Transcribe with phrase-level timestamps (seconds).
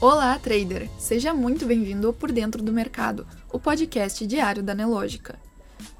[0.00, 0.88] Olá, trader!
[0.98, 5.38] Seja muito bem-vindo ao Por Dentro do Mercado, o podcast diário da Nelógica.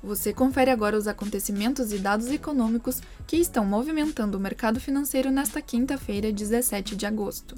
[0.02, 5.60] Você confere agora os acontecimentos e dados econômicos que estão movimentando o mercado financeiro nesta
[5.60, 7.54] quinta-feira, 17 de agosto.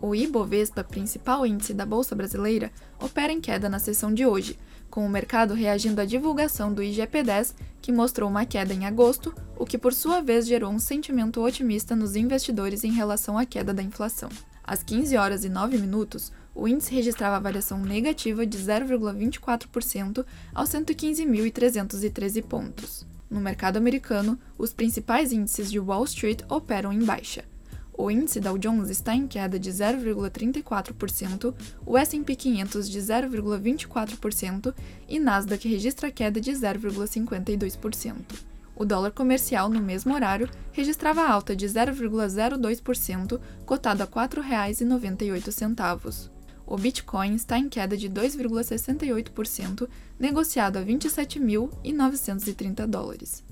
[0.00, 5.04] O Ibovespa, principal índice da Bolsa Brasileira, opera em queda na sessão de hoje, com
[5.04, 7.52] o mercado reagindo à divulgação do IGP-10,
[7.82, 11.94] que mostrou uma queda em agosto, o que por sua vez gerou um sentimento otimista
[11.94, 14.30] nos investidores em relação à queda da inflação.
[14.72, 22.42] Às 15 horas e 9 minutos, o índice registrava variação negativa de 0,24% aos 115.313
[22.42, 23.06] pontos.
[23.28, 27.44] No mercado americano, os principais índices de Wall Street operam em baixa.
[27.92, 34.74] O índice Dow Jones está em queda de 0,34%, o S&P 500 de 0,24%
[35.06, 38.51] e Nasdaq registra queda de 0,52%.
[38.82, 46.28] O dólar comercial, no mesmo horário, registrava alta de 0,02%, cotado a R$ 4,98.
[46.66, 53.44] O Bitcoin está em queda de 2,68%, negociado a 27.930 dólares.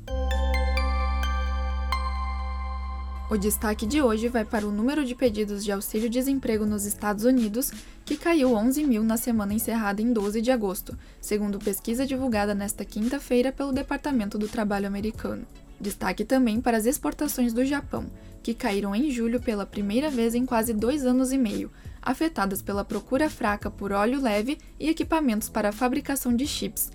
[3.31, 7.70] O destaque de hoje vai para o número de pedidos de auxílio-desemprego nos Estados Unidos,
[8.05, 12.84] que caiu 11 mil na semana encerrada em 12 de agosto, segundo pesquisa divulgada nesta
[12.84, 15.47] quinta-feira pelo Departamento do Trabalho americano.
[15.81, 18.06] Destaque também para as exportações do Japão,
[18.42, 21.70] que caíram em julho pela primeira vez em quase dois anos e meio,
[22.03, 26.91] afetadas pela procura fraca por óleo leve e equipamentos para a fabricação de chips,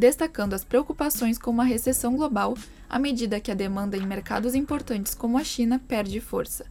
[0.00, 2.56] destacando as preocupações com uma recessão global
[2.88, 6.64] à medida que a demanda em mercados importantes como a China perde força.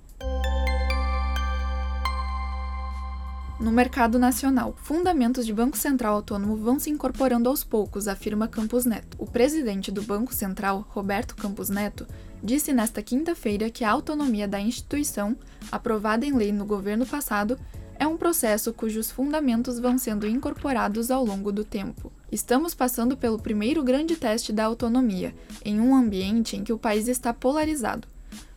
[3.59, 8.83] No mercado nacional, fundamentos de Banco Central Autônomo vão se incorporando aos poucos, afirma Campos
[8.83, 9.15] Neto.
[9.19, 12.07] O presidente do Banco Central, Roberto Campos Neto,
[12.41, 15.37] disse nesta quinta-feira que a autonomia da instituição,
[15.71, 17.59] aprovada em lei no governo passado,
[17.99, 22.11] é um processo cujos fundamentos vão sendo incorporados ao longo do tempo.
[22.31, 25.33] Estamos passando pelo primeiro grande teste da autonomia,
[25.65, 28.07] em um ambiente em que o país está polarizado.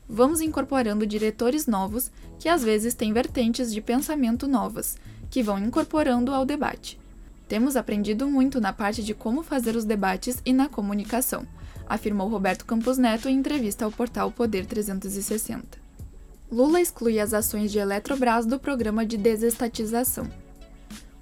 [0.07, 4.99] Vamos incorporando diretores novos, que às vezes têm vertentes de pensamento novas,
[5.31, 7.01] que vão incorporando ao debate.
[7.49, 11.47] Temos aprendido muito na parte de como fazer os debates e na comunicação,
[11.89, 15.79] afirmou Roberto Campos Neto em entrevista ao portal Poder 360.
[16.51, 20.29] Lula exclui as ações de Eletrobras do programa de desestatização.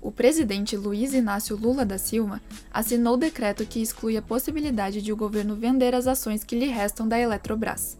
[0.03, 2.41] O presidente Luiz Inácio Lula da Silva
[2.73, 6.67] assinou o decreto que exclui a possibilidade de o governo vender as ações que lhe
[6.67, 7.99] restam da Eletrobras.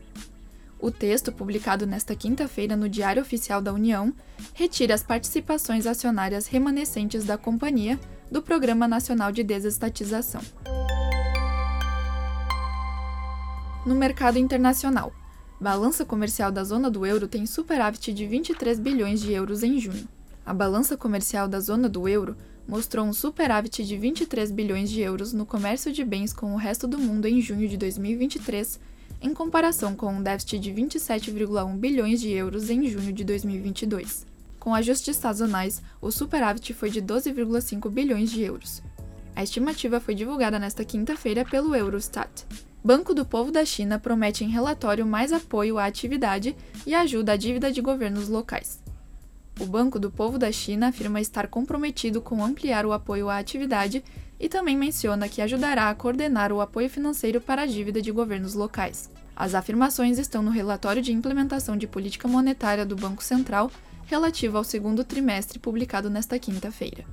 [0.79, 4.15] O texto, publicado nesta quinta-feira no Diário Oficial da União,
[4.55, 8.01] retira as participações acionárias remanescentes da companhia
[8.31, 10.41] do Programa Nacional de Desestatização.
[13.85, 15.13] No mercado internacional,
[15.61, 20.09] balança comercial da zona do euro tem superávit de 23 bilhões de euros em junho.
[20.51, 25.33] A balança comercial da zona do euro mostrou um superávit de 23 bilhões de euros
[25.33, 28.81] no comércio de bens com o resto do mundo em junho de 2023,
[29.23, 34.27] em comparação com um déficit de 27,1 bilhões de euros em junho de 2022.
[34.59, 38.83] Com ajustes sazonais, o superávit foi de 12,5 bilhões de euros.
[39.37, 42.45] A estimativa foi divulgada nesta quinta-feira pelo Eurostat.
[42.83, 47.37] Banco do Povo da China promete em relatório mais apoio à atividade e ajuda à
[47.37, 48.81] dívida de governos locais.
[49.61, 54.03] O Banco do Povo da China afirma estar comprometido com ampliar o apoio à atividade
[54.39, 58.55] e também menciona que ajudará a coordenar o apoio financeiro para a dívida de governos
[58.55, 59.11] locais.
[59.37, 63.71] As afirmações estão no relatório de implementação de política monetária do Banco Central
[64.07, 67.05] relativo ao segundo trimestre publicado nesta quinta-feira.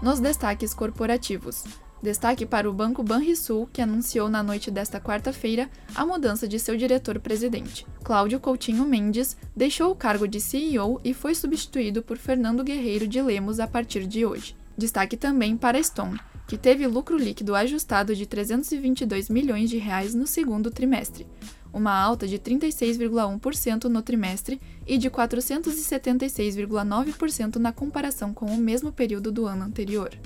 [0.00, 1.64] Nos destaques corporativos.
[2.02, 6.74] Destaque para o Banco Banrisul, que anunciou na noite desta quarta-feira a mudança de seu
[6.74, 7.86] diretor-presidente.
[8.02, 13.20] Cláudio Coutinho Mendes deixou o cargo de CEO e foi substituído por Fernando Guerreiro de
[13.20, 14.56] Lemos a partir de hoje.
[14.78, 16.18] Destaque também para Stone,
[16.48, 21.26] que teve lucro líquido ajustado de 322 milhões de reais no segundo trimestre,
[21.70, 29.30] uma alta de 36,1% no trimestre e de 476,9% na comparação com o mesmo período
[29.30, 30.18] do ano anterior.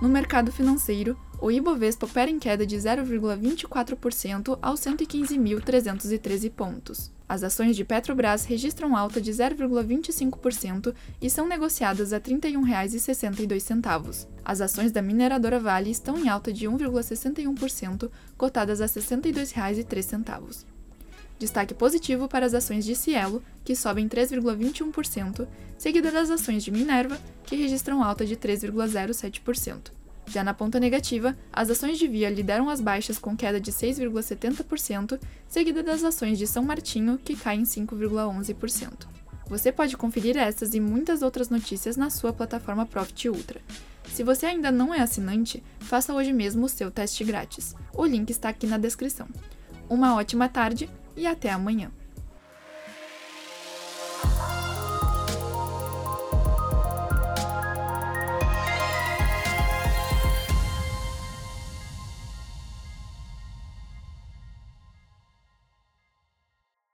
[0.00, 7.12] No mercado financeiro, o Ibovespa opera em queda de 0,24% aos 115.313 pontos.
[7.28, 14.26] As ações de Petrobras registram alta de 0,25% e são negociadas a R$ 31,62.
[14.42, 20.79] As ações da mineradora Vale estão em alta de 1,61%, cotadas a R$ 62,03.
[21.40, 25.48] Destaque positivo para as ações de Cielo, que sobem 3,21%,
[25.78, 29.90] seguida das ações de Minerva, que registram alta de 3,07%.
[30.26, 35.18] Já na ponta negativa, as ações de Via lideram as baixas com queda de 6,70%,
[35.48, 39.08] seguida das ações de São Martinho, que caem 5,11%.
[39.48, 43.62] Você pode conferir essas e muitas outras notícias na sua plataforma Profit Ultra.
[44.12, 47.74] Se você ainda não é assinante, faça hoje mesmo o seu teste grátis.
[47.94, 49.26] O link está aqui na descrição.
[49.88, 51.90] Uma ótima tarde e até amanhã!